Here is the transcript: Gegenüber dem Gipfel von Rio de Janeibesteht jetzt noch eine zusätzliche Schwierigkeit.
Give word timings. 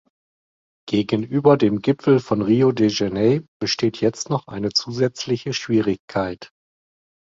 Gegenüber 0.89 1.57
dem 1.57 1.79
Gipfel 1.83 2.19
von 2.19 2.41
Rio 2.41 2.71
de 2.71 2.89
Janeibesteht 2.89 4.01
jetzt 4.01 4.31
noch 4.31 4.47
eine 4.47 4.69
zusätzliche 4.73 5.53
Schwierigkeit. 5.53 6.49